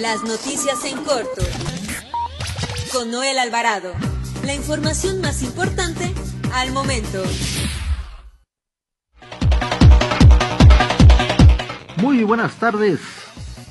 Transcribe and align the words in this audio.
Las 0.00 0.22
noticias 0.24 0.84
en 0.84 0.98
corto. 1.04 1.42
Con 2.92 3.10
Noel 3.10 3.38
Alvarado. 3.38 3.92
La 4.44 4.54
información 4.54 5.22
más 5.22 5.42
importante 5.42 6.12
al 6.52 6.70
momento. 6.72 7.22
Muy 11.96 12.24
buenas 12.24 12.56
tardes. 12.56 13.00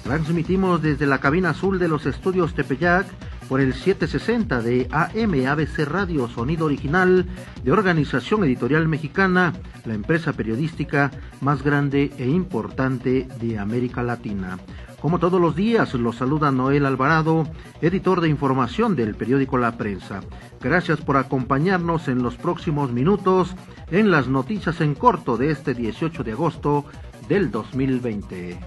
Transmitimos 0.04 0.82
desde 0.82 1.06
la 1.06 1.20
cabina 1.20 1.52
azul 1.52 1.78
de 1.78 1.88
los 1.88 2.08
estudios 2.08 2.56
Tepeyac 2.56 3.06
por 3.48 3.62
el 3.62 3.76
760 3.76 4.62
de 4.62 4.88
AM 4.92 5.48
ABC 5.48 5.86
Radio, 5.86 6.28
sonido 6.28 6.66
original 6.66 7.28
de 7.64 7.72
Organización 7.72 8.44
Editorial 8.44 8.88
Mexicana, 8.88 9.54
la 9.86 9.94
empresa 9.94 10.34
periodística 10.34 11.12
más 11.42 11.62
grande 11.62 12.12
e 12.18 12.28
importante 12.28 13.28
de 13.40 13.60
América 13.60 14.02
Latina. 14.02 14.58
Como 15.06 15.20
todos 15.20 15.40
los 15.40 15.56
días, 15.56 15.94
los 15.94 16.16
saluda 16.16 16.52
Noel 16.52 16.84
Alvarado, 16.84 17.48
editor 17.80 18.22
de 18.22 18.28
información 18.28 18.96
del 18.96 19.14
periódico 19.14 19.60
La 19.60 19.78
Prensa. 19.78 20.22
Gracias 20.60 21.00
por 21.00 21.18
acompañarnos 21.18 22.08
en 22.08 22.24
los 22.24 22.38
próximos 22.38 22.92
minutos 22.92 23.54
en 23.92 24.10
las 24.10 24.28
noticias 24.28 24.82
en 24.82 24.96
corto 24.96 25.38
de 25.38 25.52
este 25.52 25.76
18 25.76 26.24
de 26.24 26.32
agosto 26.32 26.86
del 27.30 27.52
2020. 27.52 28.58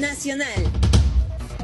Nacional. 0.00 0.64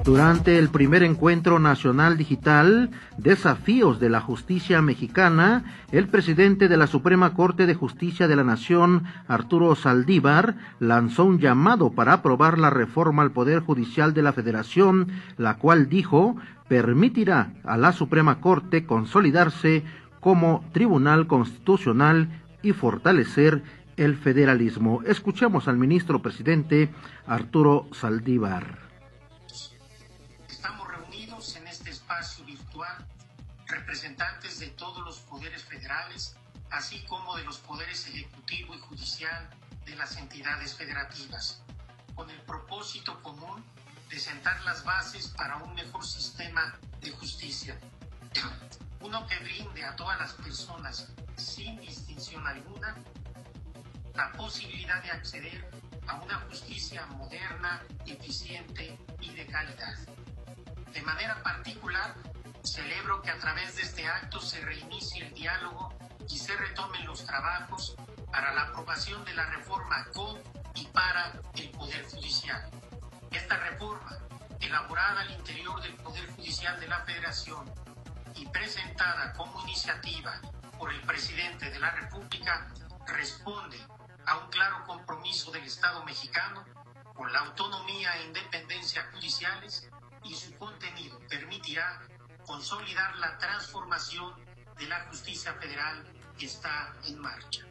Durante 0.04 0.58
el 0.58 0.68
primer 0.68 1.04
encuentro 1.04 1.60
nacional 1.60 2.16
digital, 2.16 2.90
Desafíos 3.18 4.00
de 4.00 4.10
la 4.10 4.20
Justicia 4.20 4.82
Mexicana, 4.82 5.62
el 5.92 6.08
presidente 6.08 6.66
de 6.66 6.76
la 6.76 6.88
Suprema 6.88 7.34
Corte 7.34 7.66
de 7.66 7.74
Justicia 7.74 8.26
de 8.26 8.34
la 8.34 8.42
Nación, 8.42 9.04
Arturo 9.28 9.76
Saldívar, 9.76 10.56
lanzó 10.80 11.24
un 11.24 11.38
llamado 11.38 11.90
para 11.90 12.14
aprobar 12.14 12.58
la 12.58 12.68
reforma 12.68 13.22
al 13.22 13.30
Poder 13.30 13.60
Judicial 13.60 14.12
de 14.12 14.22
la 14.22 14.32
Federación, 14.32 15.06
la 15.38 15.58
cual 15.58 15.88
dijo 15.88 16.36
permitirá 16.66 17.52
a 17.62 17.76
la 17.76 17.92
Suprema 17.92 18.40
Corte 18.40 18.84
consolidarse 18.84 19.84
como 20.18 20.64
Tribunal 20.72 21.28
Constitucional 21.28 22.28
y 22.60 22.72
fortalecer 22.72 23.62
el 23.96 24.16
federalismo. 24.16 25.02
Escuchemos 25.06 25.68
al 25.68 25.78
ministro 25.78 26.22
presidente 26.22 26.90
Arturo 27.26 27.86
Saldívar. 27.92 28.81
Representantes 33.92 34.58
de 34.58 34.68
todos 34.68 35.04
los 35.04 35.18
poderes 35.18 35.64
federales, 35.64 36.34
así 36.70 37.04
como 37.04 37.36
de 37.36 37.44
los 37.44 37.58
poderes 37.58 38.06
ejecutivo 38.06 38.74
y 38.74 38.78
judicial 38.78 39.50
de 39.84 39.94
las 39.96 40.16
entidades 40.16 40.74
federativas, 40.74 41.60
con 42.14 42.30
el 42.30 42.40
propósito 42.40 43.22
común 43.22 43.62
de 44.08 44.18
sentar 44.18 44.58
las 44.64 44.82
bases 44.82 45.28
para 45.28 45.58
un 45.58 45.74
mejor 45.74 46.06
sistema 46.06 46.74
de 47.02 47.10
justicia. 47.10 47.78
Uno 49.00 49.26
que 49.26 49.38
brinde 49.40 49.84
a 49.84 49.94
todas 49.94 50.18
las 50.18 50.32
personas, 50.32 51.12
sin 51.36 51.78
distinción 51.78 52.46
alguna, 52.46 52.96
la 54.14 54.32
posibilidad 54.32 55.02
de 55.02 55.10
acceder 55.10 55.70
a 56.06 56.14
una 56.14 56.36
justicia 56.48 57.04
moderna, 57.08 57.82
eficiente 58.06 58.98
y 59.20 59.34
de 59.34 59.46
calidad. 59.48 59.98
De 60.94 61.02
manera 61.02 61.42
particular, 61.42 62.31
Celebro 62.72 63.20
que 63.20 63.28
a 63.28 63.38
través 63.38 63.76
de 63.76 63.82
este 63.82 64.06
acto 64.06 64.40
se 64.40 64.58
reinicie 64.62 65.26
el 65.26 65.34
diálogo 65.34 65.92
y 66.26 66.38
se 66.38 66.56
retomen 66.56 67.04
los 67.04 67.22
trabajos 67.26 67.94
para 68.30 68.54
la 68.54 68.62
aprobación 68.62 69.22
de 69.26 69.34
la 69.34 69.44
reforma 69.44 70.06
con 70.14 70.40
y 70.74 70.86
para 70.86 71.34
el 71.54 71.68
Poder 71.68 72.02
Judicial. 72.06 72.70
Esta 73.30 73.58
reforma, 73.58 74.16
elaborada 74.58 75.20
al 75.20 75.32
interior 75.32 75.82
del 75.82 75.96
Poder 75.96 76.26
Judicial 76.30 76.80
de 76.80 76.88
la 76.88 77.00
Federación 77.00 77.70
y 78.36 78.46
presentada 78.46 79.34
como 79.34 79.60
iniciativa 79.64 80.40
por 80.78 80.90
el 80.94 81.02
presidente 81.02 81.68
de 81.70 81.78
la 81.78 81.90
República, 81.90 82.68
responde 83.06 83.86
a 84.24 84.38
un 84.38 84.48
claro 84.48 84.82
compromiso 84.86 85.50
del 85.50 85.64
Estado 85.64 86.02
mexicano 86.04 86.64
con 87.12 87.30
la 87.34 87.40
autonomía 87.40 88.16
e 88.16 88.28
independencia 88.28 89.10
judiciales 89.12 89.90
y 90.24 90.34
su 90.34 90.56
contenido 90.56 91.18
permitirá 91.28 92.00
consolidar 92.52 93.16
la 93.16 93.38
transformación 93.38 94.30
de 94.78 94.86
la 94.86 95.00
justicia 95.08 95.54
federal 95.54 96.04
que 96.38 96.44
está 96.44 96.92
en 97.08 97.18
marcha. 97.18 97.62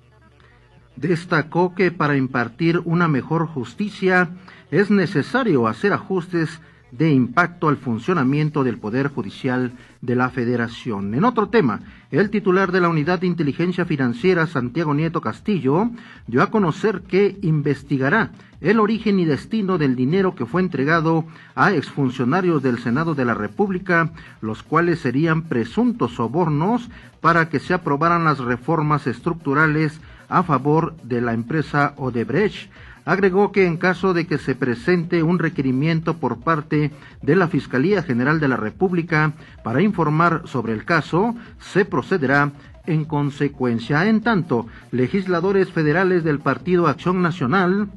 Destacó 0.95 1.75
que 1.75 1.91
para 1.91 2.17
impartir 2.17 2.79
una 2.79 3.07
mejor 3.07 3.45
justicia 3.45 4.31
es 4.71 4.89
necesario 4.89 5.67
hacer 5.67 5.93
ajustes 5.93 6.61
de 6.91 7.11
impacto 7.11 7.69
al 7.69 7.77
funcionamiento 7.77 8.63
del 8.63 8.77
Poder 8.77 9.07
Judicial 9.07 9.71
de 10.01 10.15
la 10.15 10.29
Federación. 10.29 11.13
En 11.13 11.23
otro 11.23 11.49
tema, 11.49 11.79
el 12.11 12.29
titular 12.29 12.71
de 12.71 12.81
la 12.81 12.89
Unidad 12.89 13.19
de 13.19 13.27
Inteligencia 13.27 13.85
Financiera, 13.85 14.47
Santiago 14.47 14.93
Nieto 14.93 15.21
Castillo, 15.21 15.89
dio 16.27 16.41
a 16.41 16.51
conocer 16.51 17.01
que 17.01 17.37
investigará 17.41 18.31
el 18.59 18.79
origen 18.79 19.19
y 19.19 19.25
destino 19.25 19.77
del 19.77 19.95
dinero 19.95 20.35
que 20.35 20.45
fue 20.45 20.61
entregado 20.61 21.25
a 21.55 21.73
exfuncionarios 21.73 22.61
del 22.61 22.79
Senado 22.79 23.15
de 23.15 23.25
la 23.25 23.33
República, 23.33 24.11
los 24.41 24.61
cuales 24.61 24.99
serían 24.99 25.43
presuntos 25.43 26.15
sobornos 26.15 26.89
para 27.21 27.49
que 27.49 27.59
se 27.59 27.73
aprobaran 27.73 28.23
las 28.23 28.39
reformas 28.39 29.07
estructurales 29.07 29.99
a 30.29 30.43
favor 30.43 30.95
de 31.03 31.21
la 31.21 31.33
empresa 31.33 31.93
Odebrecht 31.97 32.71
Agregó 33.03 33.51
que 33.51 33.65
en 33.65 33.77
caso 33.77 34.13
de 34.13 34.27
que 34.27 34.37
se 34.37 34.55
presente 34.55 35.23
un 35.23 35.39
requerimiento 35.39 36.17
por 36.17 36.39
parte 36.39 36.91
de 37.21 37.35
la 37.35 37.47
Fiscalía 37.47 38.03
General 38.03 38.39
de 38.39 38.47
la 38.47 38.57
República 38.57 39.33
para 39.63 39.81
informar 39.81 40.43
sobre 40.45 40.73
el 40.73 40.85
caso, 40.85 41.35
se 41.59 41.85
procederá 41.85 42.51
en 42.85 43.05
consecuencia. 43.05 44.07
En 44.07 44.21
tanto, 44.21 44.67
legisladores 44.91 45.71
federales 45.71 46.23
del 46.23 46.39
Partido 46.39 46.87
Acción 46.87 47.21
Nacional 47.21 47.89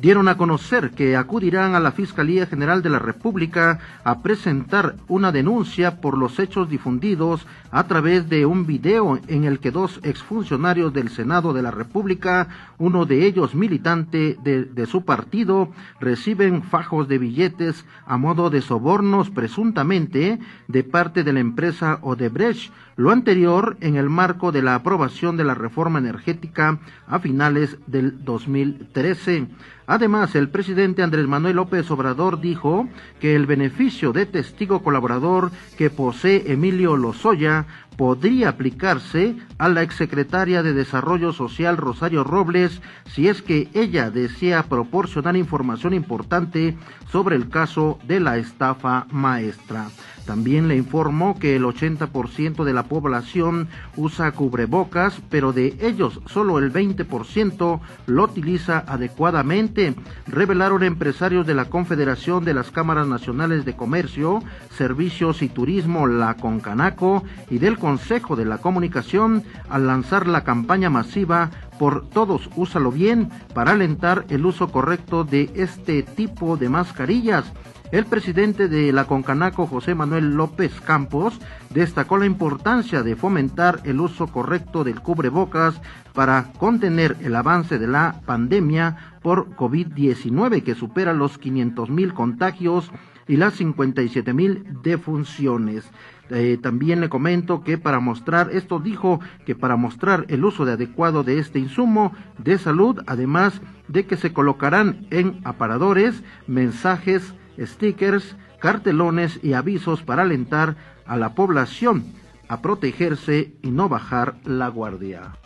dieron 0.00 0.28
a 0.28 0.36
conocer 0.36 0.90
que 0.92 1.16
acudirán 1.16 1.74
a 1.74 1.80
la 1.80 1.92
Fiscalía 1.92 2.46
General 2.46 2.82
de 2.82 2.90
la 2.90 2.98
República 2.98 3.80
a 4.04 4.22
presentar 4.22 4.94
una 5.08 5.32
denuncia 5.32 6.00
por 6.00 6.16
los 6.16 6.38
hechos 6.38 6.68
difundidos 6.68 7.46
a 7.70 7.84
través 7.84 8.28
de 8.28 8.46
un 8.46 8.66
video 8.66 9.18
en 9.28 9.44
el 9.44 9.58
que 9.58 9.70
dos 9.70 10.00
exfuncionarios 10.02 10.92
del 10.92 11.10
Senado 11.10 11.52
de 11.52 11.62
la 11.62 11.70
República, 11.70 12.48
uno 12.78 13.06
de 13.06 13.26
ellos 13.26 13.54
militante 13.54 14.38
de, 14.42 14.86
su 14.86 15.04
partido, 15.04 15.70
reciben 16.00 16.62
fajos 16.62 17.08
de 17.08 17.18
billetes 17.18 17.84
a 18.06 18.16
modo 18.16 18.50
de 18.50 18.62
sobornos 18.62 19.30
presuntamente 19.30 20.38
de 20.68 20.84
parte 20.84 21.24
de 21.24 21.32
la 21.32 21.40
empresa 21.40 21.98
Odebrecht, 22.02 22.72
lo 22.98 23.12
anterior 23.12 23.76
en 23.80 23.94
el 23.94 24.10
marco 24.10 24.50
de 24.50 24.60
la 24.60 24.74
aprobación 24.74 25.36
de 25.36 25.44
la 25.44 25.54
reforma 25.54 26.00
energética 26.00 26.80
a 27.06 27.20
finales 27.20 27.78
del 27.86 28.24
2013. 28.24 29.46
Además, 29.86 30.34
el 30.34 30.48
presidente 30.48 31.04
Andrés 31.04 31.28
Manuel 31.28 31.56
López 31.56 31.88
Obrador 31.92 32.40
dijo 32.40 32.88
que 33.20 33.36
el 33.36 33.46
beneficio 33.46 34.12
de 34.12 34.26
testigo 34.26 34.82
colaborador 34.82 35.52
que 35.76 35.90
posee 35.90 36.50
Emilio 36.52 36.96
Lozoya 36.96 37.66
podría 37.96 38.48
aplicarse 38.48 39.36
a 39.58 39.68
la 39.68 39.82
exsecretaria 39.82 40.64
de 40.64 40.72
Desarrollo 40.72 41.32
Social 41.32 41.76
Rosario 41.76 42.24
Robles 42.24 42.82
si 43.06 43.28
es 43.28 43.42
que 43.42 43.68
ella 43.74 44.10
desea 44.10 44.64
proporcionar 44.64 45.36
información 45.36 45.94
importante 45.94 46.76
sobre 47.12 47.36
el 47.36 47.48
caso 47.48 48.00
de 48.08 48.18
la 48.18 48.38
estafa 48.38 49.06
maestra. 49.12 49.86
También 50.28 50.68
le 50.68 50.76
informó 50.76 51.38
que 51.38 51.56
el 51.56 51.64
80% 51.64 52.64
de 52.64 52.74
la 52.74 52.82
población 52.82 53.68
usa 53.96 54.30
cubrebocas, 54.32 55.22
pero 55.30 55.54
de 55.54 55.74
ellos 55.80 56.20
solo 56.26 56.58
el 56.58 56.70
20% 56.70 57.80
lo 58.04 58.24
utiliza 58.24 58.84
adecuadamente, 58.86 59.94
revelaron 60.26 60.82
empresarios 60.82 61.46
de 61.46 61.54
la 61.54 61.70
Confederación 61.70 62.44
de 62.44 62.52
las 62.52 62.70
Cámaras 62.70 63.06
Nacionales 63.06 63.64
de 63.64 63.74
Comercio, 63.74 64.40
Servicios 64.76 65.40
y 65.40 65.48
Turismo, 65.48 66.06
la 66.06 66.34
Concanaco, 66.34 67.24
y 67.48 67.56
del 67.56 67.78
Consejo 67.78 68.36
de 68.36 68.44
la 68.44 68.58
Comunicación 68.58 69.44
al 69.70 69.86
lanzar 69.86 70.28
la 70.28 70.44
campaña 70.44 70.90
masiva 70.90 71.50
por 71.78 72.06
Todos 72.06 72.50
Úsalo 72.54 72.92
Bien 72.92 73.30
para 73.54 73.70
alentar 73.70 74.26
el 74.28 74.44
uso 74.44 74.68
correcto 74.68 75.24
de 75.24 75.50
este 75.54 76.02
tipo 76.02 76.58
de 76.58 76.68
mascarillas. 76.68 77.50
El 77.90 78.04
presidente 78.04 78.68
de 78.68 78.92
la 78.92 79.06
Concanaco, 79.06 79.66
José 79.66 79.94
Manuel 79.94 80.34
López 80.34 80.78
Campos, 80.82 81.40
destacó 81.70 82.18
la 82.18 82.26
importancia 82.26 83.02
de 83.02 83.16
fomentar 83.16 83.80
el 83.84 83.98
uso 84.00 84.26
correcto 84.26 84.84
del 84.84 85.00
cubrebocas 85.00 85.80
para 86.12 86.52
contener 86.58 87.16
el 87.22 87.34
avance 87.34 87.78
de 87.78 87.86
la 87.86 88.20
pandemia 88.26 89.16
por 89.22 89.56
COVID-19 89.56 90.62
que 90.62 90.74
supera 90.74 91.14
los 91.14 91.38
500 91.38 91.88
mil 91.88 92.12
contagios 92.12 92.92
y 93.26 93.36
las 93.36 93.54
57 93.54 94.34
mil 94.34 94.64
defunciones. 94.82 95.90
Eh, 96.28 96.58
también 96.62 97.00
le 97.00 97.08
comento 97.08 97.64
que 97.64 97.78
para 97.78 98.00
mostrar, 98.00 98.50
esto 98.52 98.80
dijo 98.80 99.20
que 99.46 99.54
para 99.54 99.76
mostrar 99.76 100.26
el 100.28 100.44
uso 100.44 100.66
de 100.66 100.72
adecuado 100.72 101.24
de 101.24 101.38
este 101.38 101.58
insumo 101.58 102.12
de 102.36 102.58
salud, 102.58 103.00
además 103.06 103.62
de 103.88 104.04
que 104.04 104.18
se 104.18 104.34
colocarán 104.34 105.06
en 105.10 105.40
aparadores 105.44 106.22
mensajes 106.46 107.32
stickers, 107.60 108.36
cartelones 108.60 109.40
y 109.42 109.52
avisos 109.52 110.02
para 110.02 110.22
alentar 110.22 110.76
a 111.06 111.16
la 111.16 111.34
población 111.34 112.12
a 112.48 112.62
protegerse 112.62 113.52
y 113.62 113.70
no 113.70 113.88
bajar 113.88 114.36
la 114.44 114.68
guardia. 114.68 115.36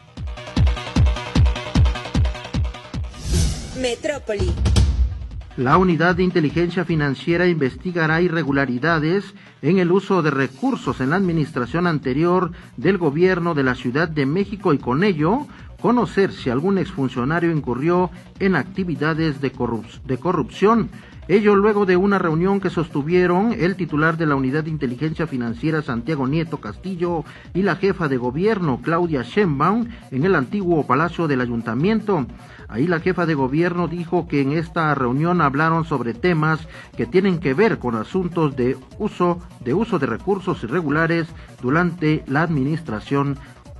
Metrópoli. 3.80 4.52
La 5.56 5.76
Unidad 5.76 6.16
de 6.16 6.22
Inteligencia 6.22 6.84
Financiera 6.86 7.46
investigará 7.46 8.22
irregularidades 8.22 9.34
en 9.60 9.78
el 9.78 9.92
uso 9.92 10.22
de 10.22 10.30
recursos 10.30 11.00
en 11.00 11.10
la 11.10 11.16
administración 11.16 11.86
anterior 11.86 12.52
del 12.78 12.96
gobierno 12.96 13.52
de 13.54 13.62
la 13.62 13.74
Ciudad 13.74 14.08
de 14.08 14.24
México 14.24 14.72
y 14.72 14.78
con 14.78 15.04
ello 15.04 15.46
conocer 15.82 16.32
si 16.32 16.48
algún 16.48 16.78
exfuncionario 16.78 17.50
incurrió 17.50 18.10
en 18.38 18.54
actividades 18.54 19.40
de, 19.40 19.50
corrupción. 19.50 20.88
Ello 21.26 21.56
luego 21.56 21.86
de 21.86 21.96
una 21.96 22.18
reunión 22.18 22.60
que 22.60 22.70
sostuvieron 22.70 23.52
el 23.52 23.74
titular 23.74 24.16
de 24.16 24.26
la 24.26 24.36
Unidad 24.36 24.64
de 24.64 24.70
Inteligencia 24.70 25.26
Financiera 25.26 25.82
Santiago 25.82 26.26
Nieto 26.28 26.58
Castillo 26.58 27.24
y 27.52 27.62
la 27.62 27.76
jefa 27.76 28.08
de 28.08 28.16
gobierno 28.16 28.80
Claudia 28.80 29.22
Sheinbaum 29.22 29.88
en 30.12 30.24
el 30.24 30.36
antiguo 30.36 30.86
Palacio 30.86 31.26
del 31.26 31.40
Ayuntamiento. 31.40 32.26
Ahí 32.68 32.86
la 32.86 33.00
jefa 33.00 33.26
de 33.26 33.34
gobierno 33.34 33.86
dijo 33.88 34.28
que 34.28 34.40
en 34.40 34.52
esta 34.52 34.94
reunión 34.94 35.40
hablaron 35.40 35.84
sobre 35.84 36.14
temas 36.14 36.66
que 36.96 37.06
tienen 37.06 37.38
que 37.38 37.54
ver 37.54 37.78
con 37.78 37.96
asuntos 37.96 38.56
de 38.56 38.76
uso 38.98 39.38
de 39.60 39.74
uso 39.74 39.98
de 39.98 40.06
recursos 40.06 40.62
irregulares 40.62 41.28
durante 41.60 42.24
la 42.26 42.42
administración 42.42 43.36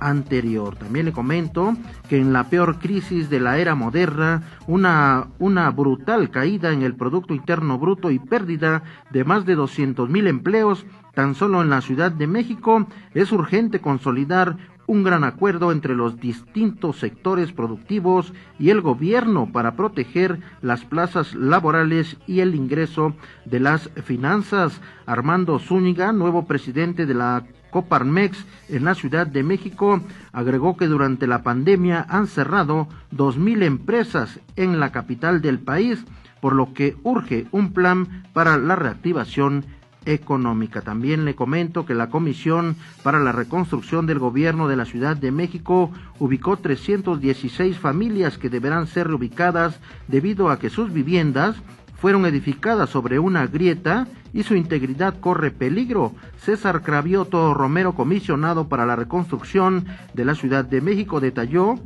anterior. 0.07 0.75
También 0.75 1.05
le 1.05 1.11
comento 1.11 1.75
que 2.09 2.17
en 2.17 2.33
la 2.33 2.49
peor 2.49 2.79
crisis 2.79 3.29
de 3.29 3.39
la 3.39 3.57
era 3.57 3.75
moderna, 3.75 4.43
una, 4.67 5.27
una 5.39 5.69
brutal 5.71 6.29
caída 6.29 6.71
en 6.71 6.83
el 6.83 6.95
Producto 6.95 7.33
Interno 7.33 7.79
Bruto 7.79 8.11
y 8.11 8.19
pérdida 8.19 8.83
de 9.11 9.23
más 9.23 9.45
de 9.45 9.55
200 9.55 10.09
mil 10.09 10.27
empleos 10.27 10.85
tan 11.13 11.35
solo 11.35 11.61
en 11.61 11.69
la 11.69 11.81
Ciudad 11.81 12.11
de 12.11 12.27
México, 12.27 12.87
es 13.13 13.31
urgente 13.31 13.79
consolidar 13.79 14.57
un 14.87 15.03
gran 15.03 15.23
acuerdo 15.23 15.71
entre 15.71 15.95
los 15.95 16.19
distintos 16.19 16.97
sectores 16.97 17.53
productivos 17.53 18.33
y 18.59 18.69
el 18.69 18.81
gobierno 18.81 19.51
para 19.51 19.75
proteger 19.75 20.39
las 20.61 20.83
plazas 20.83 21.35
laborales 21.35 22.17
y 22.27 22.41
el 22.41 22.55
ingreso 22.55 23.13
de 23.45 23.59
las 23.59 23.89
finanzas. 24.03 24.81
Armando 25.05 25.59
Zúñiga, 25.59 26.11
nuevo 26.11 26.45
presidente 26.45 27.05
de 27.05 27.13
la 27.13 27.45
Coparmex 27.73 28.45
en 28.69 28.85
la 28.85 28.95
Ciudad 28.95 29.27
de 29.27 29.43
México 29.43 29.99
agregó 30.31 30.77
que 30.77 30.87
durante 30.87 31.27
la 31.27 31.43
pandemia 31.43 32.05
han 32.07 32.27
cerrado 32.27 32.87
dos 33.11 33.37
mil 33.37 33.63
empresas 33.63 34.39
en 34.55 34.79
la 34.79 34.91
capital 34.91 35.41
del 35.41 35.59
país, 35.59 36.05
por 36.39 36.53
lo 36.53 36.73
que 36.73 36.95
urge 37.03 37.47
un 37.51 37.73
plan 37.73 38.23
para 38.31 38.57
la 38.57 38.75
reactivación 38.75 39.65
económica. 40.05 40.81
También 40.81 41.25
le 41.25 41.35
comento 41.35 41.85
que 41.85 41.95
la 41.95 42.09
Comisión 42.09 42.75
para 43.03 43.19
la 43.19 43.31
Reconstrucción 43.31 44.05
del 44.05 44.19
Gobierno 44.19 44.67
de 44.67 44.75
la 44.75 44.85
Ciudad 44.85 45.17
de 45.17 45.31
México 45.31 45.91
ubicó 46.19 46.57
316 46.57 47.77
familias 47.79 48.37
que 48.37 48.49
deberán 48.49 48.87
ser 48.87 49.07
reubicadas 49.07 49.79
debido 50.07 50.49
a 50.49 50.59
que 50.59 50.69
sus 50.69 50.93
viviendas 50.93 51.55
fueron 52.03 52.25
edificadas 52.25 52.89
sobre 52.89 53.17
una 53.17 53.47
grieta 53.47 54.07
y 54.33 54.43
su 54.43 54.55
integridad 54.55 55.21
corre 55.21 55.51
peligro. 55.51 56.11
César 56.35 56.81
Cravioto 56.81 57.53
Romero, 57.53 57.95
comisionado 57.95 58.67
para 58.67 58.85
la 58.85 58.97
reconstrucción 58.97 59.85
de 60.13 60.25
la 60.25 60.35
Ciudad 60.35 60.65
de 60.65 60.81
México, 60.81 61.21
detalló 61.21 61.79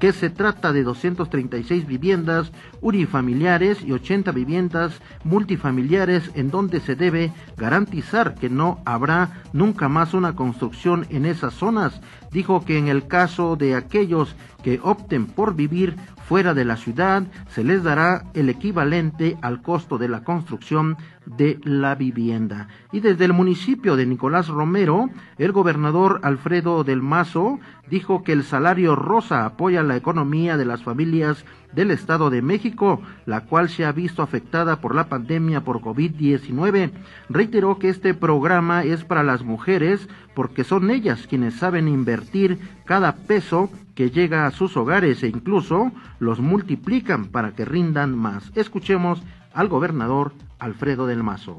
que 0.00 0.12
se 0.12 0.30
trata 0.30 0.72
de 0.72 0.82
236 0.82 1.86
viviendas 1.86 2.52
unifamiliares 2.80 3.82
y 3.82 3.92
80 3.92 4.32
viviendas 4.32 5.00
multifamiliares 5.24 6.30
en 6.34 6.50
donde 6.50 6.80
se 6.80 6.96
debe 6.96 7.30
garantizar 7.58 8.36
que 8.36 8.48
no 8.48 8.80
habrá 8.86 9.42
nunca 9.52 9.90
más 9.90 10.14
una 10.14 10.34
construcción 10.34 11.06
en 11.10 11.26
esas 11.26 11.52
zonas. 11.52 12.00
Dijo 12.34 12.64
que 12.64 12.78
en 12.78 12.88
el 12.88 13.06
caso 13.06 13.54
de 13.54 13.76
aquellos 13.76 14.34
que 14.64 14.80
opten 14.82 15.26
por 15.26 15.54
vivir 15.54 15.94
fuera 16.26 16.52
de 16.52 16.64
la 16.64 16.76
ciudad, 16.76 17.22
se 17.48 17.62
les 17.62 17.84
dará 17.84 18.24
el 18.34 18.48
equivalente 18.48 19.36
al 19.40 19.62
costo 19.62 19.98
de 19.98 20.08
la 20.08 20.24
construcción 20.24 20.96
de 21.26 21.60
la 21.62 21.94
vivienda. 21.94 22.66
Y 22.90 22.98
desde 22.98 23.26
el 23.26 23.34
municipio 23.34 23.94
de 23.94 24.06
Nicolás 24.06 24.48
Romero, 24.48 25.10
el 25.38 25.52
gobernador 25.52 26.20
Alfredo 26.24 26.82
del 26.82 27.02
Mazo 27.02 27.60
dijo 27.88 28.24
que 28.24 28.32
el 28.32 28.42
salario 28.42 28.96
rosa 28.96 29.44
apoya 29.44 29.84
la 29.84 29.96
economía 29.96 30.56
de 30.56 30.64
las 30.64 30.82
familias 30.82 31.44
del 31.74 31.90
Estado 31.90 32.30
de 32.30 32.42
México, 32.42 33.02
la 33.26 33.42
cual 33.42 33.68
se 33.68 33.84
ha 33.84 33.92
visto 33.92 34.22
afectada 34.22 34.80
por 34.80 34.94
la 34.94 35.08
pandemia 35.08 35.62
por 35.62 35.80
COVID-19. 35.80 36.92
Reiteró 37.28 37.78
que 37.78 37.88
este 37.88 38.14
programa 38.14 38.84
es 38.84 39.04
para 39.04 39.22
las 39.22 39.42
mujeres 39.42 40.08
porque 40.34 40.64
son 40.64 40.90
ellas 40.90 41.26
quienes 41.26 41.54
saben 41.54 41.88
invertir 41.88 42.58
cada 42.84 43.16
peso 43.16 43.70
que 43.94 44.10
llega 44.10 44.46
a 44.46 44.50
sus 44.50 44.76
hogares 44.76 45.22
e 45.22 45.28
incluso 45.28 45.92
los 46.18 46.40
multiplican 46.40 47.26
para 47.26 47.52
que 47.52 47.64
rindan 47.64 48.16
más. 48.16 48.50
Escuchemos 48.54 49.22
al 49.52 49.68
gobernador 49.68 50.32
Alfredo 50.58 51.06
del 51.06 51.22
Mazo. 51.22 51.56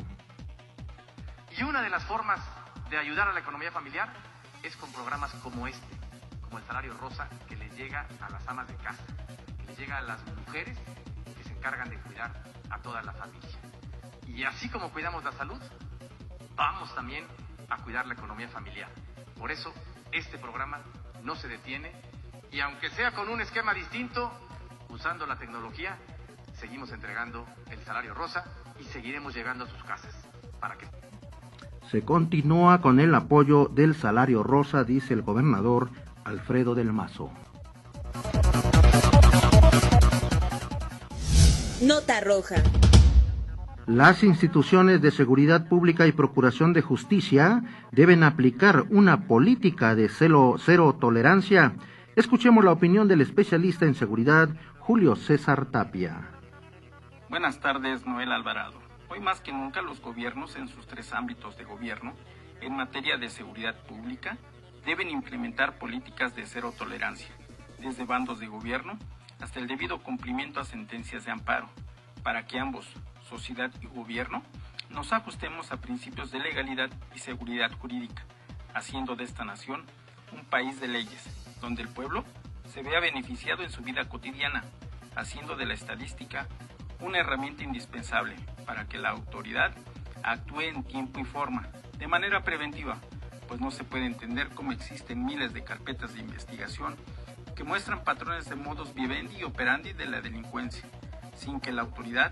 Y 1.58 1.64
una 1.64 1.82
de 1.82 1.90
las 1.90 2.04
formas 2.04 2.40
de 2.90 2.98
ayudar 2.98 3.30
a 3.30 3.34
la 3.34 3.40
economía 3.40 3.72
familiar 3.72 4.12
es 4.64 4.76
con 4.76 4.92
programas 4.92 5.32
como 5.44 5.68
este, 5.68 5.86
el 6.58 6.66
salario 6.66 6.94
rosa 6.98 7.28
que 7.48 7.56
le 7.56 7.70
llega 7.70 8.08
a 8.22 8.30
las 8.30 8.48
amas 8.48 8.68
de 8.68 8.76
casa 8.76 9.04
llega 9.78 9.98
a 9.98 10.02
las 10.02 10.20
mujeres 10.46 10.78
que 11.38 11.44
se 11.44 11.54
encargan 11.54 11.90
de 11.90 11.98
cuidar 12.00 12.32
a 12.70 12.80
toda 12.80 13.02
la 13.02 13.12
familia. 13.14 13.50
Y 14.28 14.44
así 14.44 14.70
como 14.70 14.92
cuidamos 14.92 15.24
la 15.24 15.32
salud, 15.34 15.60
vamos 16.56 16.94
también 16.96 17.26
a 17.70 17.78
cuidar 17.84 18.06
la 18.08 18.14
economía 18.14 18.48
familiar. 18.48 18.90
Por 19.38 19.52
eso, 19.52 19.74
este 20.12 20.38
programa 20.38 20.80
no 21.24 21.36
se 21.36 21.48
detiene 21.48 21.92
y 22.52 22.60
aunque 22.62 22.90
sea 22.90 23.12
con 23.12 23.30
un 23.30 23.42
esquema 23.42 23.74
distinto, 23.74 24.32
usando 24.90 25.26
la 25.26 25.38
tecnología, 25.38 25.98
seguimos 26.54 26.92
entregando 26.92 27.46
el 27.70 27.80
salario 27.84 28.14
rosa 28.14 28.46
y 28.80 28.84
seguiremos 28.84 29.36
llegando 29.36 29.66
a 29.66 29.68
sus 29.68 29.84
casas 29.84 30.14
para 30.60 30.78
que 30.78 30.88
se 31.92 32.02
continúa 32.02 32.82
con 32.82 33.00
el 33.00 33.14
apoyo 33.14 33.66
del 33.68 33.94
salario 33.94 34.42
rosa, 34.42 34.84
dice 34.84 35.14
el 35.14 35.22
gobernador 35.22 35.92
Alfredo 36.26 36.74
del 36.74 36.92
Mazo. 36.92 37.30
Nota 41.82 42.20
roja. 42.20 42.56
Las 43.86 44.24
instituciones 44.24 45.04
de 45.04 45.12
seguridad 45.12 45.68
pública 45.70 46.08
y 46.08 46.12
procuración 46.12 46.74
de 46.74 46.82
justicia 46.82 47.62
deben 47.92 48.24
aplicar 48.24 48.86
una 48.90 49.28
política 49.28 49.94
de 49.94 50.10
cero, 50.10 50.56
cero 50.58 50.98
tolerancia. 51.00 51.76
Escuchemos 52.16 52.66
la 52.66 52.72
opinión 52.72 53.08
del 53.08 53.22
especialista 53.22 53.86
en 53.86 53.94
seguridad, 53.94 54.50
Julio 54.80 55.16
César 55.16 55.68
Tapia. 55.68 56.30
Buenas 57.30 57.60
tardes, 57.60 58.04
Noel 58.08 58.32
Alvarado. 58.32 58.80
Hoy 59.10 59.20
más 59.20 59.42
que 59.42 59.54
nunca 59.54 59.84
los 59.84 60.02
gobiernos 60.02 60.56
en 60.56 60.70
sus 60.70 60.88
tres 60.88 61.14
ámbitos 61.14 61.56
de 61.58 61.66
gobierno, 61.66 62.14
en 62.62 62.76
materia 62.76 63.18
de 63.18 63.30
seguridad 63.30 63.76
pública, 63.88 64.40
deben 64.86 65.10
implementar 65.10 65.78
políticas 65.78 66.36
de 66.36 66.46
cero 66.46 66.74
tolerancia, 66.78 67.34
desde 67.80 68.06
bandos 68.06 68.40
de 68.40 68.48
gobierno 68.48 68.98
hasta 69.42 69.60
el 69.60 69.68
debido 69.68 70.02
cumplimiento 70.02 70.60
a 70.60 70.66
sentencias 70.66 71.26
de 71.26 71.32
amparo, 71.32 71.70
para 72.24 72.46
que 72.46 72.60
ambos, 72.60 72.88
sociedad 73.28 73.72
y 73.82 73.88
gobierno, 73.88 74.44
nos 74.90 75.12
ajustemos 75.12 75.72
a 75.72 75.82
principios 75.82 76.32
de 76.32 76.40
legalidad 76.40 76.90
y 77.16 77.20
seguridad 77.20 77.72
jurídica, 77.80 78.24
haciendo 78.74 79.16
de 79.16 79.24
esta 79.24 79.44
nación 79.44 79.84
un 80.32 80.46
país 80.46 80.80
de 80.80 80.88
leyes, 80.88 81.28
donde 81.60 81.82
el 81.82 81.90
pueblo 81.90 82.24
se 82.72 82.82
vea 82.82 83.00
beneficiado 83.00 83.64
en 83.64 83.72
su 83.72 83.82
vida 83.82 84.08
cotidiana, 84.08 84.64
haciendo 85.16 85.56
de 85.56 85.66
la 85.66 85.74
estadística 85.74 86.48
una 87.00 87.20
herramienta 87.20 87.64
indispensable 87.64 88.36
para 88.66 88.88
que 88.88 88.98
la 88.98 89.10
autoridad 89.10 89.74
actúe 90.24 90.62
en 90.62 90.84
tiempo 90.84 91.20
y 91.20 91.24
forma, 91.24 91.68
de 91.98 92.08
manera 92.08 92.44
preventiva, 92.44 92.98
pues 93.48 93.62
no 93.62 93.72
se 93.72 93.84
puede 93.84 94.06
entender 94.06 94.50
cómo 94.50 94.72
existen 94.72 95.26
miles 95.26 95.54
de 95.54 95.64
carpetas 95.64 96.14
de 96.14 96.20
investigación 96.20 96.96
que 97.56 97.64
muestran 97.64 98.04
patrones 98.04 98.50
de 98.50 98.56
modos 98.56 98.94
vivendi 98.94 99.38
y 99.38 99.44
operandi 99.44 99.94
de 99.94 100.06
la 100.06 100.22
delincuencia, 100.22 100.86
sin 101.38 101.60
que 101.60 101.72
la 101.72 101.84
autoridad 101.84 102.32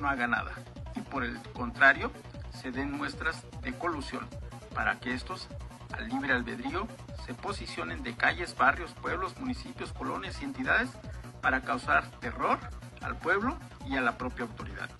no 0.00 0.08
haga 0.08 0.26
nada. 0.26 0.52
Y 0.94 1.00
por 1.00 1.24
el 1.24 1.40
contrario, 1.52 2.12
se 2.52 2.70
den 2.70 2.92
muestras 2.92 3.44
de 3.62 3.72
colusión 3.72 4.28
para 4.74 5.00
que 5.00 5.14
estos, 5.14 5.48
al 5.92 6.08
libre 6.08 6.32
albedrío, 6.32 6.86
se 7.24 7.34
posicionen 7.34 8.02
de 8.02 8.14
calles, 8.14 8.56
barrios, 8.56 8.92
pueblos, 8.94 9.38
municipios, 9.38 9.92
colonias 9.92 10.40
y 10.42 10.44
entidades 10.44 10.90
para 11.40 11.62
causar 11.62 12.10
terror 12.20 12.58
al 13.00 13.16
pueblo 13.18 13.58
y 13.86 13.96
a 13.96 14.00
la 14.00 14.18
propia 14.18 14.44
autoridad. 14.44 14.90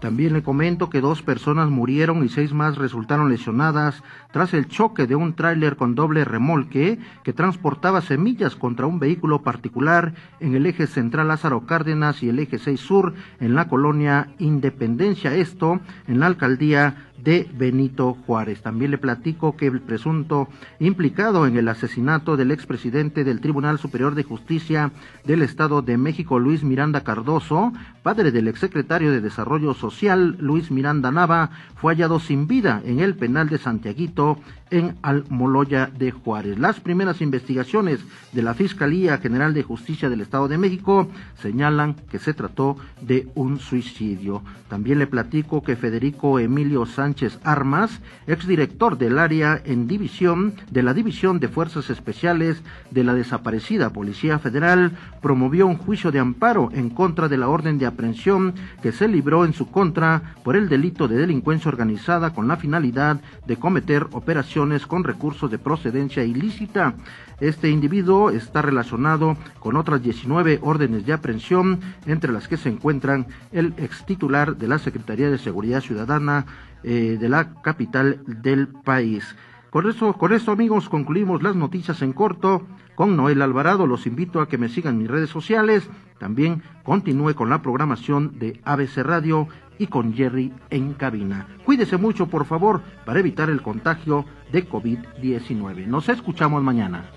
También 0.00 0.32
le 0.32 0.42
comento 0.42 0.90
que 0.90 1.00
dos 1.00 1.22
personas 1.22 1.70
murieron 1.70 2.24
y 2.24 2.28
seis 2.28 2.52
más 2.52 2.78
resultaron 2.78 3.28
lesionadas 3.28 4.02
tras 4.30 4.54
el 4.54 4.68
choque 4.68 5.06
de 5.06 5.16
un 5.16 5.34
tráiler 5.34 5.76
con 5.76 5.96
doble 5.96 6.24
remolque 6.24 6.98
que 7.24 7.32
transportaba 7.32 8.00
semillas 8.00 8.54
contra 8.54 8.86
un 8.86 9.00
vehículo 9.00 9.42
particular 9.42 10.14
en 10.38 10.54
el 10.54 10.66
eje 10.66 10.86
central 10.86 11.28
Lázaro 11.28 11.66
Cárdenas 11.66 12.22
y 12.22 12.28
el 12.28 12.38
eje 12.38 12.58
6 12.58 12.78
sur 12.78 13.14
en 13.40 13.54
la 13.54 13.68
colonia 13.68 14.28
Independencia. 14.38 15.34
Esto 15.34 15.80
en 16.06 16.20
la 16.20 16.26
alcaldía 16.26 17.08
de 17.22 17.48
Benito 17.52 18.16
Juárez. 18.26 18.62
También 18.62 18.90
le 18.90 18.98
platico 18.98 19.56
que 19.56 19.66
el 19.66 19.80
presunto 19.80 20.48
implicado 20.78 21.46
en 21.46 21.56
el 21.56 21.68
asesinato 21.68 22.36
del 22.36 22.50
expresidente 22.50 23.24
del 23.24 23.40
Tribunal 23.40 23.78
Superior 23.78 24.14
de 24.14 24.22
Justicia 24.22 24.92
del 25.24 25.42
Estado 25.42 25.82
de 25.82 25.98
México, 25.98 26.38
Luis 26.38 26.62
Miranda 26.62 27.02
Cardoso, 27.02 27.72
padre 28.02 28.30
del 28.30 28.48
exsecretario 28.48 29.10
de 29.10 29.20
Desarrollo 29.20 29.74
Social, 29.90 30.36
Luis 30.38 30.70
Miranda 30.70 31.10
Nava, 31.10 31.50
fue 31.76 31.94
hallado 31.94 32.20
sin 32.20 32.46
vida 32.46 32.82
en 32.84 33.00
el 33.00 33.14
penal 33.14 33.48
de 33.48 33.56
Santiaguito 33.56 34.38
en 34.70 34.96
Almoloya 35.00 35.90
de 35.98 36.10
Juárez. 36.10 36.58
Las 36.58 36.80
primeras 36.80 37.22
investigaciones 37.22 38.00
de 38.32 38.42
la 38.42 38.52
Fiscalía 38.52 39.16
General 39.16 39.54
de 39.54 39.62
Justicia 39.62 40.10
del 40.10 40.20
Estado 40.20 40.48
de 40.48 40.58
México 40.58 41.08
señalan 41.40 41.94
que 42.10 42.18
se 42.18 42.34
trató 42.34 42.76
de 43.00 43.28
un 43.34 43.58
suicidio. 43.58 44.42
También 44.68 44.98
le 44.98 45.06
platico 45.06 45.62
que 45.62 45.76
Federico 45.76 46.38
Emilio 46.38 46.84
Sánchez 46.84 47.38
Armas, 47.44 48.00
exdirector 48.26 48.98
del 48.98 49.18
área 49.18 49.60
en 49.64 49.88
división 49.88 50.52
de 50.70 50.82
la 50.82 50.92
División 50.92 51.40
de 51.40 51.48
Fuerzas 51.48 51.88
Especiales 51.88 52.62
de 52.90 53.04
la 53.04 53.14
desaparecida 53.14 53.90
Policía 53.90 54.38
Federal, 54.38 54.92
promovió 55.22 55.66
un 55.66 55.78
juicio 55.78 56.12
de 56.12 56.18
amparo 56.18 56.68
en 56.72 56.90
contra 56.90 57.28
de 57.28 57.38
la 57.38 57.48
orden 57.48 57.78
de 57.78 57.86
aprehensión 57.86 58.54
que 58.82 58.92
se 58.92 59.08
libró 59.08 59.46
en 59.46 59.54
su 59.54 59.70
contra 59.78 60.34
por 60.42 60.56
el 60.56 60.68
delito 60.68 61.06
de 61.06 61.14
delincuencia 61.14 61.68
organizada 61.68 62.34
con 62.34 62.48
la 62.48 62.56
finalidad 62.56 63.20
de 63.46 63.58
cometer 63.58 64.08
operaciones 64.10 64.88
con 64.88 65.04
recursos 65.04 65.52
de 65.52 65.58
procedencia 65.60 66.24
ilícita. 66.24 66.94
Este 67.38 67.70
individuo 67.70 68.30
está 68.30 68.60
relacionado 68.60 69.36
con 69.60 69.76
otras 69.76 70.02
19 70.02 70.58
órdenes 70.62 71.06
de 71.06 71.12
aprehensión, 71.12 71.78
entre 72.06 72.32
las 72.32 72.48
que 72.48 72.56
se 72.56 72.68
encuentran 72.68 73.28
el 73.52 73.72
ex 73.76 74.04
titular 74.04 74.56
de 74.56 74.66
la 74.66 74.80
Secretaría 74.80 75.30
de 75.30 75.38
Seguridad 75.38 75.80
Ciudadana 75.80 76.44
eh, 76.82 77.16
de 77.20 77.28
la 77.28 77.54
capital 77.62 78.20
del 78.26 78.66
país. 78.66 79.36
Con 79.70 79.88
eso, 79.88 80.14
con 80.14 80.32
esto, 80.32 80.50
amigos, 80.50 80.88
concluimos 80.88 81.42
las 81.42 81.54
noticias 81.54 82.00
en 82.00 82.14
corto 82.14 82.62
con 82.94 83.16
Noel 83.16 83.42
Alvarado. 83.42 83.86
Los 83.86 84.06
invito 84.06 84.40
a 84.40 84.48
que 84.48 84.56
me 84.56 84.70
sigan 84.70 84.94
en 84.94 85.02
mis 85.02 85.10
redes 85.10 85.28
sociales. 85.28 85.88
También 86.18 86.62
continúe 86.84 87.34
con 87.34 87.50
la 87.50 87.60
programación 87.60 88.38
de 88.38 88.60
ABC 88.64 88.98
Radio 88.98 89.46
y 89.78 89.88
con 89.88 90.14
Jerry 90.14 90.52
en 90.70 90.94
cabina. 90.94 91.46
Cuídese 91.64 91.98
mucho, 91.98 92.28
por 92.28 92.46
favor, 92.46 92.82
para 93.04 93.20
evitar 93.20 93.50
el 93.50 93.60
contagio 93.60 94.24
de 94.52 94.66
COVID-19. 94.66 95.86
Nos 95.86 96.08
escuchamos 96.08 96.62
mañana. 96.62 97.10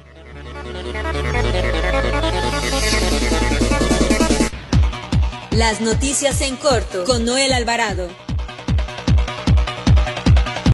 Las 5.51 5.79
noticias 5.79 6.41
en 6.41 6.57
corto 6.57 7.05
con 7.05 7.23
Noel 7.23 7.53
Alvarado. 7.53 8.09